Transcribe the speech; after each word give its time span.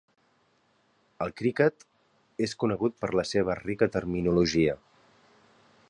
El 1.25 1.33
criquet 1.41 1.85
és 2.47 2.55
conegut 2.65 2.97
per 3.05 3.11
la 3.21 3.27
seva 3.33 3.57
rica 3.61 3.93
terminologia. 3.99 4.79